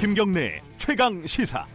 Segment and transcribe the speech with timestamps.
[0.00, 1.66] 김경래 최강 시사.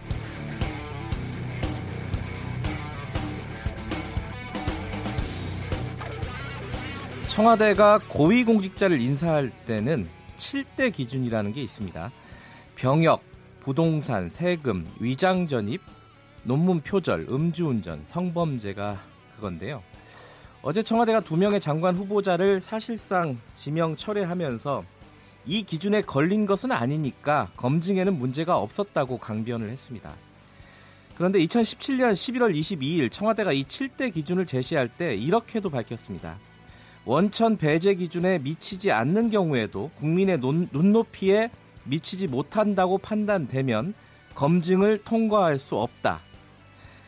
[7.29, 10.07] 청와대가 고위공직자를 인사할 때는
[10.37, 12.11] 7대 기준이라는 게 있습니다.
[12.75, 13.21] 병역,
[13.59, 15.81] 부동산, 세금, 위장 전입,
[16.43, 18.97] 논문 표절, 음주운전, 성범죄가
[19.35, 19.83] 그건데요.
[20.61, 24.83] 어제 청와대가 두 명의 장관 후보자를 사실상 지명 철회하면서
[25.45, 30.13] 이 기준에 걸린 것은 아니니까 검증에는 문제가 없었다고 강변을 했습니다.
[31.15, 36.37] 그런데 2017년 11월 22일 청와대가 이 7대 기준을 제시할 때 이렇게도 밝혔습니다.
[37.05, 41.51] 원천 배제 기준에 미치지 않는 경우에도 국민의 눈, 눈높이에
[41.83, 43.93] 미치지 못한다고 판단되면
[44.33, 46.19] 검증을 통과할 수 없다.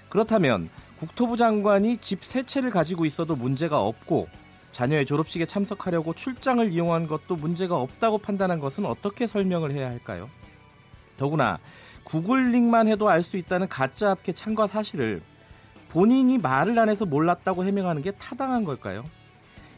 [0.09, 0.69] 그렇다면
[0.99, 4.27] 국토부 장관이 집 세 채를 가지고 있어도 문제가 없고
[4.71, 10.29] 자녀의 졸업식에 참석하려고 출장을 이용한 것도 문제가 없다고 판단한 것은 어떻게 설명을 해야 할까요?
[11.17, 11.59] 더구나
[12.03, 15.21] 구글링만 해도 알 수 있다는 가짜 합계 참가 사실을
[15.89, 19.03] 본인이 말을 안 해서 몰랐다고 해명하는 게 타당한 걸까요?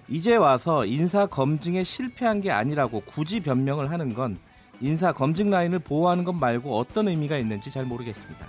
[0.08, 4.38] 이제 와서 인사 검증에 실패한 게 아니라고 굳이 변명을 하는 건
[4.82, 8.46] 인사 검증 라인을 보호하는 것 말고 어떤 의미가 있는지 잘 모르겠습니다.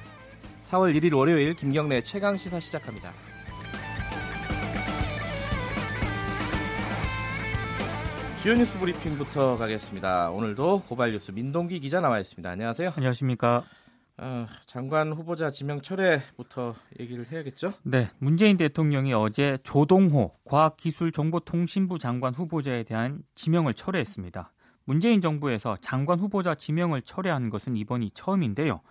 [0.70, 3.12] 4월 1일 월요일 김경래 최강 시사 시작합니다.
[8.40, 10.30] 주요 뉴스 브리핑부터 가겠습니다.
[10.30, 12.48] 오늘도 고발 뉴스 민동기 기자 나와 있습니다.
[12.48, 12.92] 안녕하세요.
[12.94, 13.64] 안녕하십니까.
[14.18, 17.72] 어, 장관 후보자 지명 철회부터 얘기를 해야겠죠?
[17.82, 24.52] 네, 문재인 대통령이 어제 조동호 과학기술정보통신부 장관 후보자에 대한 지명을 철회했습니다.
[24.84, 28.82] 문재인 정부에서 장관 후보자 지명을 철회한 것은 이번이 처음인데요.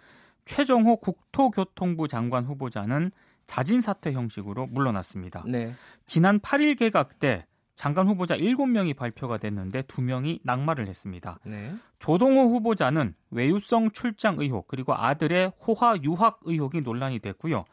[0.50, 3.11] 최정호 국토교통부 장관 후보자는
[3.45, 5.44] 자진 사퇴 형식으로 물러났습니다.
[5.45, 5.75] 네.
[6.08, 11.39] 지난 8일 개각 때 장관 후보자 7명이 발표가 됐는데 2명이 낙마를 했습니다.
[11.45, 11.72] 네.
[12.00, 17.64] 조동호 후보자는 외유성 출장 의혹 그리고 아들의 호화 유학 의혹이 논란이 됐고요.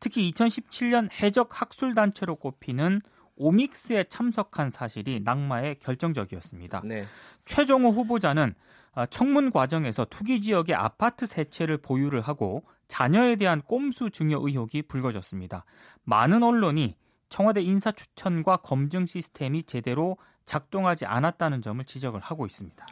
[0.00, 3.00] 특히 2017년 해적 학술 단체로 꼽히는
[3.36, 6.82] 오믹스에 참석한 사실이 낙마에 결정적이었습니다.
[6.84, 7.04] 네.
[7.44, 14.10] 최종호 후보자는 아, 청문 과정에서 투기 지역의 아파트 세 채를 보유를 하고 자녀에 대한 꼼수
[14.10, 15.64] 증여 의혹이 불거졌습니다.
[16.04, 16.96] 많은 언론이
[17.28, 20.16] 청와대 인사 추천과 검증 시스템이 제대로
[20.46, 22.86] 작동하지 않았다는 점을 지적을 하고 있습니다.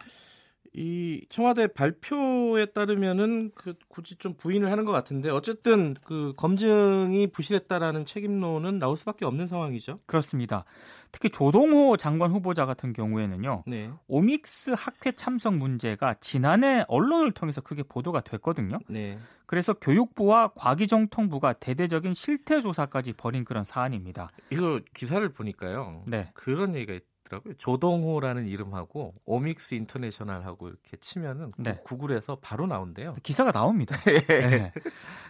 [0.74, 8.06] 이 청와대 발표에 따르면은 그 굳이 좀 부인을 하는 것 같은데 어쨌든 그 검증이 부실했다라는
[8.06, 9.98] 책임론은 나올 수밖에 없는 상황이죠.
[10.06, 10.64] 그렇습니다.
[11.10, 13.64] 특히 조동호 장관 후보자 같은 경우에는요.
[13.66, 13.90] 네.
[14.08, 18.78] 오믹스 학회 참석 문제가 지난해 언론을 통해서 크게 보도가 됐거든요.
[18.88, 19.18] 네.
[19.44, 24.30] 그래서 교육부와 과기정통부가 대대적인 실태 조사까지 벌인 그런 사안입니다.
[24.48, 26.04] 이거 기사를 보니까요.
[26.06, 26.30] 네.
[26.32, 26.98] 그런 얘기가
[27.32, 27.54] 있더라고요.
[27.54, 31.80] 조동호라는 이름하고 오믹스 인터내셔널하고 이렇게 치면은 네.
[31.84, 33.16] 구글에서 바로 나온대요.
[33.22, 33.96] 기사가 나옵니다.
[34.28, 34.72] 네.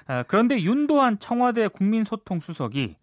[0.07, 2.97] 아, 그런데 윤도한 청와대 국민소통수석이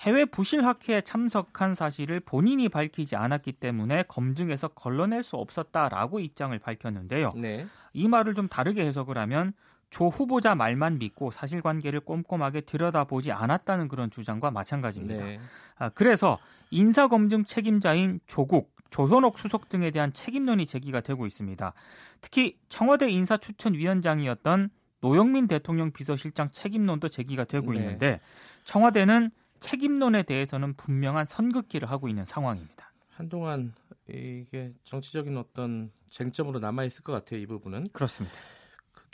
[0.00, 7.32] 해외 부실 학회에 참석한 사실을 본인이 밝히지 않았기 때문에 검증에서 걸러낼 수 없었다라고 입장을 밝혔는데요.
[7.36, 7.66] 네.
[7.92, 9.52] 이 말을 좀 다르게 해석을 하면
[9.94, 15.24] 조 후보자 말만 믿고 사실관계를 꼼꼼하게 들여다보지 않았다는 그런 주장과 마찬가지입니다.
[15.24, 15.38] 네.
[15.76, 16.40] 아, 그래서
[16.72, 21.72] 인사검증 책임자인 조국, 조현옥 수석 등에 대한 책임론이 제기가 되고 있습니다.
[22.20, 27.78] 특히 청와대 인사추천위원장이었던 노영민 대통령 비서실장 책임론도 제기가 되고 네.
[27.78, 28.20] 있는데
[28.64, 29.30] 청와대는
[29.60, 32.90] 책임론에 대해서는 분명한 선긋기를 하고 있는 상황입니다.
[33.10, 33.72] 한동안
[34.08, 37.38] 이게 정치적인 어떤 쟁점으로 남아 있을 것 같아요.
[37.38, 38.36] 이 부분은 그렇습니다.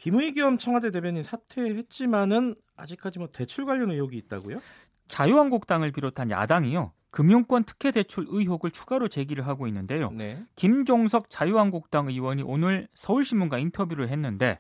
[0.00, 4.62] 김의겸 청와대 대변인 사퇴했지만은 아직까지 뭐 대출 관련 의혹이 있다고요?
[5.08, 6.92] 자유한국당을 비롯한 야당이요.
[7.10, 10.10] 금융권 특혜 대출 의혹을 추가로 제기를 하고 있는데요.
[10.12, 10.42] 네.
[10.56, 14.58] 김종석 자유한국당 의원이 오늘 서울신문과 인터뷰를 했는데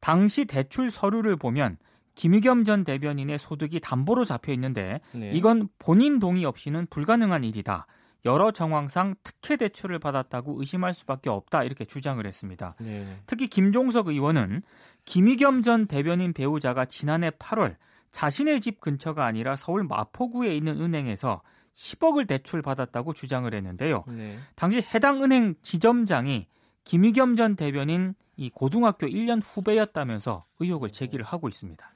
[0.00, 1.78] 당시 대출 서류를 보면
[2.14, 5.30] 김의겸 전 대변인의 소득이 담보로 잡혀 있는데 네.
[5.30, 7.86] 이건 본인 동의 없이는 불가능한 일이다.
[8.24, 12.74] 여러 정황상 특혜 대출을 받았다고 의심할 수밖에 없다 이렇게 주장을 했습니다.
[12.80, 13.18] 네.
[13.26, 14.62] 특히 김종석 의원은
[15.04, 17.76] 김희겸 전 대변인 배우자가 지난해 8월
[18.12, 21.42] 자신의 집 근처가 아니라 서울 마포구에 있는 은행에서
[21.74, 24.04] 10억을 대출 받았다고 주장을 했는데요.
[24.06, 24.38] 네.
[24.54, 26.46] 당시 해당 은행 지점장이
[26.84, 31.94] 김희겸 전 대변인 이 고등학교 1년 후배였다면서 의혹을 제기를 하고 있습니다.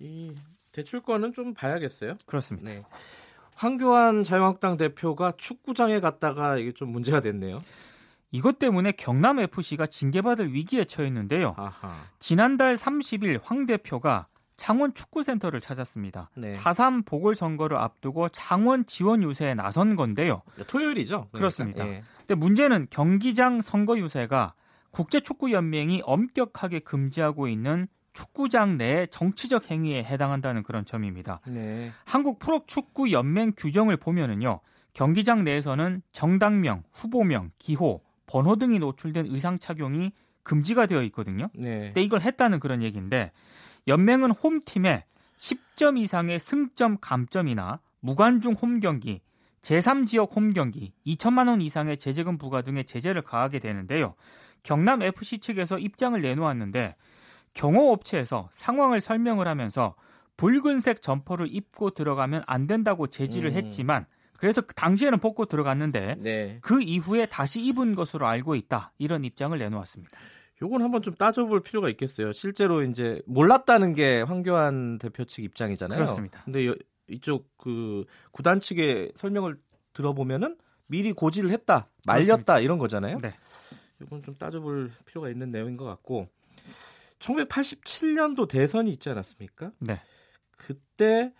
[0.00, 0.34] 이
[0.72, 2.16] 대출권은 좀 봐야겠어요.
[2.26, 2.70] 그렇습니다.
[2.70, 2.82] 네.
[3.60, 7.58] 황교안 자유한국당 대표가 축구장에 갔다가 이게 좀 문제가 됐네요.
[8.30, 11.54] 이것 때문에 경남 FC가 징계받을 위기에 처했는데요.
[11.58, 12.04] 아하.
[12.18, 16.30] 지난달 30일 황 대표가 창원 축구센터를 찾았습니다.
[16.36, 16.52] 네.
[16.52, 20.40] 4.3 보궐선거를 앞두고 창원 지원 유세에 나선 건데요.
[20.66, 21.28] 토요일이죠.
[21.30, 21.38] 그러니까.
[21.38, 21.86] 그렇습니다.
[21.86, 22.02] 예.
[22.20, 24.54] 근데 문제는 경기장 선거 유세가
[24.92, 31.40] 국제축구연맹이 엄격하게 금지하고 있는 축구장 내 정치적 행위에 해당한다는 그런 점입니다.
[31.46, 31.92] 네.
[32.04, 34.60] 한국 프로축구 연맹 규정을 보면은요.
[34.92, 40.12] 경기장 내에서는 정당명, 후보명, 기호, 번호 등이 노출된 의상 착용이
[40.42, 41.48] 금지가 되어 있거든요.
[41.54, 41.86] 네.
[41.86, 43.32] 근데 이걸 했다는 그런 얘기인데
[43.86, 45.04] 연맹은 홈팀에
[45.38, 49.20] 10점 이상의 승점 감점이나 무관중 홈 경기,
[49.62, 54.14] 제3지역 홈 경기, 2천만 원 이상의 제재금 부과 등의 제재를 가하게 되는데요.
[54.62, 56.96] 경남 FC 측에서 입장을 내놓았는데
[57.54, 59.94] 경호업체에서 상황을 설명을 하면서
[60.36, 63.56] 붉은색 점퍼를 입고 들어가면 안 된다고 제지를 음.
[63.56, 64.06] 했지만
[64.38, 66.58] 그래서 그 당시에는 벗고 들어갔는데 네.
[66.62, 70.16] 그 이후에 다시 입은 것으로 알고 있다 이런 입장을 내놓았습니다.
[70.62, 72.32] 요건 한번 좀 따져볼 필요가 있겠어요.
[72.32, 75.98] 실제로 이제 몰랐다는 게 황교안 대표 측 입장이잖아요.
[75.98, 76.42] 그렇습니다.
[76.44, 76.74] 근데 여-
[77.08, 79.58] 이쪽 그 구단 측의 설명을
[79.92, 80.56] 들어보면은
[80.86, 83.18] 미리 고지를 했다, 말렸다 이런 거잖아요.
[83.20, 83.34] 네.
[84.02, 86.28] 이건 좀 따져볼 필요가 있는 내용인 것 같고
[87.20, 89.72] 1987년도 대선이 있지 않았습니까?
[89.78, 90.00] 네.
[90.56, 91.32] 그때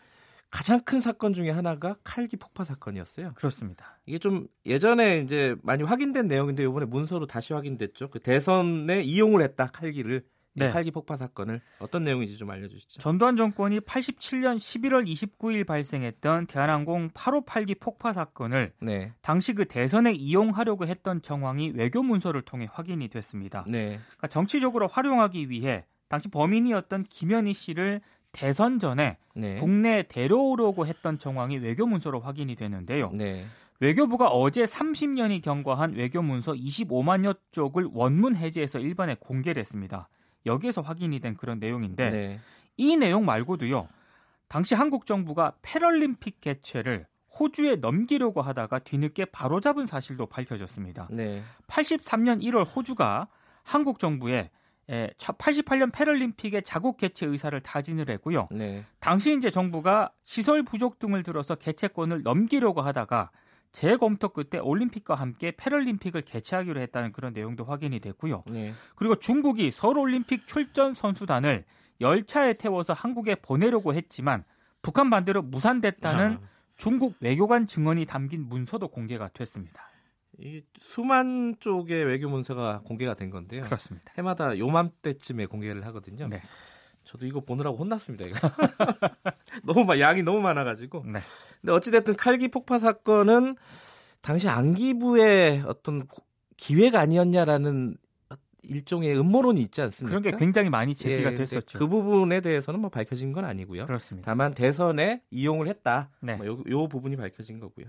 [0.50, 3.32] 가장 큰 사건 중에 하나가 칼기 폭파 사건이었어요.
[3.34, 4.00] 그렇습니다.
[4.06, 8.10] 이게 좀 예전에 이제 많이 확인된 내용인데 이번에 문서로 다시 확인됐죠.
[8.10, 10.22] 그 대선에 이용을 했다 칼기를 이
[10.54, 10.70] 네.
[10.70, 13.00] 칼기 폭파 사건을 어떤 내용인지 좀 알려주시죠.
[13.00, 20.86] 전두환 정권이 87년 11월 29일 발생했던 대한항공 858기 폭파 사건을 네, 당시 그 대선에 이용하려고
[20.86, 23.64] 했던 정황이 외교 문서를 통해 확인이 됐습니다.
[23.68, 28.00] 네, 그러니까 정치적으로 활용하기 위해 당시 범인이었던 김현희 씨를
[28.32, 33.10] 대선 전에 네, 국내에 데려오려고 했던 정황이 외교 문서로 확인이 되는데요.
[33.14, 33.44] 네,
[33.80, 40.08] 외교부가 어제 30년이 경과한 외교 문서 25만여 쪽을 원문 해제해서 일반에 공개를 했습니다.
[40.46, 42.40] 여기에서 확인이 된 그런 내용인데 네,
[42.76, 43.88] 이 내용 말고도요.
[44.48, 47.06] 당시 한국 정부가 패럴림픽 개최를
[47.38, 51.06] 호주에 넘기려고 하다가 뒤늦게 바로잡은 사실도 밝혀졌습니다.
[51.10, 53.28] 네, 83년 1월 호주가
[53.62, 54.50] 한국 정부에
[54.88, 58.48] 88년 패럴림픽의 자국 개최 의사를 타진을 했고요.
[58.50, 63.30] 네, 당시 이제 정부가 시설 부족 등을 들어서 개최권을 넘기려고 하다가
[63.72, 68.44] 재검토 끝에 올림픽과 함께 패럴림픽을 개최하기로 했다는 그런 내용도 확인이 됐고요.
[68.48, 71.64] 네, 그리고 중국이 서울올림픽 출전 선수단을
[72.00, 74.44] 열차에 태워서 한국에 보내려고 했지만
[74.82, 76.40] 북한 반대로 무산됐다는 아,
[76.76, 79.82] 중국 외교관 증언이 담긴 문서도 공개가 됐습니다.
[80.38, 83.62] 이 수만 쪽의 외교 문서가 공개가 된 건데요.
[83.62, 84.12] 그렇습니다.
[84.16, 86.28] 해마다 요맘때쯤에 공개를 하거든요.
[86.28, 86.40] 네.
[87.10, 88.24] 저도 이거 보느라고 혼났습니다.
[88.28, 88.38] 이거.
[89.64, 91.02] 너무 마- 양이 너무 많아가지고.
[91.06, 91.18] 네.
[91.60, 93.56] 근데 어찌됐든 칼기 폭파 사건은
[94.20, 96.22] 당시 안기부의 어떤 고-
[96.56, 97.96] 기회가 아니었냐라는
[98.62, 100.20] 일종의 음모론이 있지 않습니까?
[100.20, 101.80] 그런 게 굉장히 많이 예, 제기가 근데 됐었죠.
[101.80, 103.86] 그 부분에 대해서는 뭐 밝혀진 건 아니고요.
[103.86, 104.30] 그렇습니다.
[104.30, 106.10] 다만 대선에 이용을 했다.
[106.20, 106.36] 네.
[106.36, 107.86] 뭐 요, 요 부분이 밝혀진 거고요.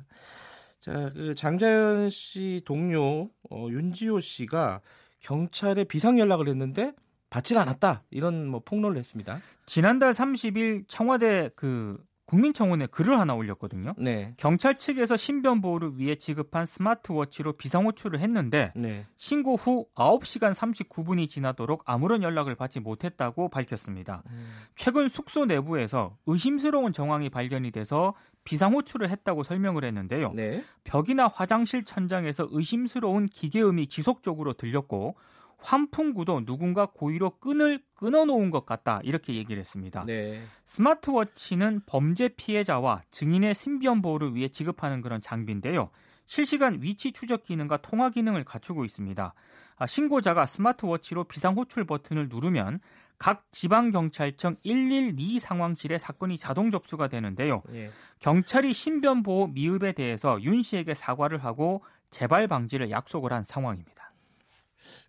[0.79, 4.81] 자, 그 장자연 씨 동료 어, 윤지호 씨가
[5.19, 6.93] 경찰에 비상 연락을 했는데
[7.31, 8.03] 받질 않았다.
[8.11, 9.39] 이런 뭐 폭로를 했습니다.
[9.65, 13.93] 지난달 30일 청와대 그 국민청원에 글을 하나 올렸거든요.
[13.97, 14.33] 네.
[14.37, 19.05] 경찰 측에서 신변 보호를 위해 지급한 스마트워치로 비상호출을 했는데 네.
[19.17, 24.23] 신고 후 9시간 39분이 지나도록 아무런 연락을 받지 못했다고 밝혔습니다.
[24.29, 24.47] 음.
[24.75, 28.13] 최근 숙소 내부에서 의심스러운 정황이 발견이 돼서
[28.43, 30.31] 비상호출을 했다고 설명을 했는데요.
[30.33, 30.63] 네.
[30.83, 35.15] 벽이나 화장실 천장에서 의심스러운 기계음이 지속적으로 들렸고
[35.61, 40.03] 환풍구도 누군가 고의로 끈을 끊어놓은 것 같다 이렇게 얘기를 했습니다.
[40.05, 40.43] 네.
[40.65, 45.89] 스마트워치는 범죄 피해자와 증인의 신변 보호를 위해 지급하는 그런 장비인데요.
[46.25, 49.33] 실시간 위치 추적 기능과 통화 기능을 갖추고 있습니다.
[49.77, 52.79] 아, 신고자가 스마트워치로 비상 호출 버튼을 누르면
[53.17, 57.61] 각 지방 경찰청 112 상황실에 사건이 자동 접수가 되는데요.
[57.73, 57.91] 예.
[58.19, 64.00] 경찰이 신변 보호 미흡에 대해서 윤 씨에게 사과를 하고 재발 방지를 약속을 한 상황입니다.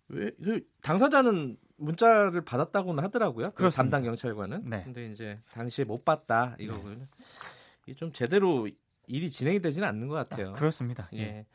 [0.09, 3.51] 왜, 그 당사자는 문자를 받았다고는 하더라고요.
[3.51, 3.69] 그.
[3.69, 4.69] 담당 경찰관은.
[4.69, 4.83] 네.
[4.83, 6.95] 근데 이제 당시에 못 봤다 이거고요.
[7.85, 8.67] 이게 좀 제대로
[9.07, 10.53] 일이 진행이 되지는 않는 것 같아요.
[10.53, 11.09] 그렇습니다.
[11.13, 11.45] 예.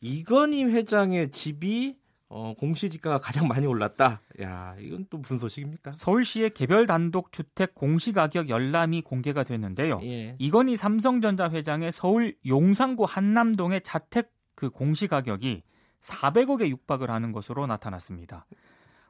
[0.00, 1.96] 이건희 회장의 집이
[2.34, 4.22] 어, 공시지가가 가장 많이 올랐다.
[4.40, 5.92] 야, 이건 또 무슨 소식입니까?
[5.92, 10.00] 서울시의 개별 단독 주택 공시 가격 열람이 공개가 됐는데요.
[10.02, 10.34] 예.
[10.38, 15.62] 이건희 삼성전자 회장의 서울 용산구 한남동의 자택 그 공시 가격이
[16.02, 18.46] 400억에 육박을 하는 것으로 나타났습니다.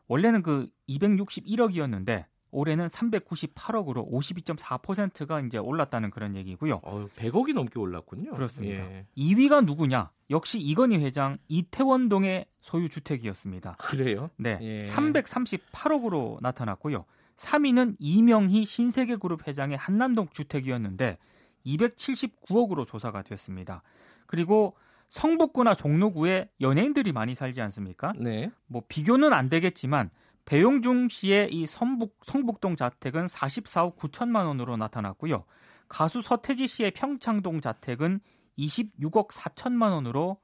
[0.09, 6.81] 원래는 그 261억이었는데 올해는 398억으로 52.4%가 이제 올랐다는 그런 얘기고요.
[6.85, 8.33] 어, 100억이 넘게 올랐군요.
[8.33, 8.85] 그렇습니다.
[8.85, 9.07] 예.
[9.17, 10.11] 2위가 누구냐?
[10.29, 13.77] 역시 이건희 회장 이태원동의 소유 주택이었습니다.
[13.79, 14.29] 그래요?
[14.37, 14.89] 네, 예.
[14.91, 17.07] 338억으로 나타났고요.
[17.37, 21.17] 3위는 이명희 신세계그룹 회장의 한남동 주택이었는데
[21.65, 23.83] 279억으로 조사가 됐습니다.
[24.27, 24.75] 그리고
[25.13, 28.15] 성북구나 종로구에 연예인들이 많이 살지 않습니까?
[28.19, 28.51] 네.
[28.67, 30.11] 뭐 비교는 안 되겠지만
[30.47, 35.45] 배용중 씨의 이 성북 성북동 자택은 44억 9천만 원으로 나타났고요.
[35.89, 38.21] 가수 서태지 씨의 평창동 자택은
[38.59, 40.39] 26억 4천만 원으로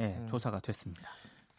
[0.00, 0.26] 예, 음.
[0.28, 1.08] 조사가 됐습니다.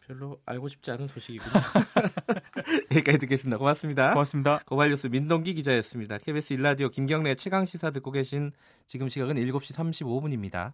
[0.00, 1.52] 별로 알고 싶지 않은 소식이군요.
[2.92, 3.58] 여기까지 듣겠습니다.
[3.58, 4.12] 고맙습니다.
[4.12, 4.60] 고맙습니다.
[4.66, 6.18] 고발뉴스 민동기 기자였습니다.
[6.18, 8.52] KBS 일라디오 김경래 최강 시사 듣고 계신
[8.86, 10.72] 지금 시각은 7시 35분입니다.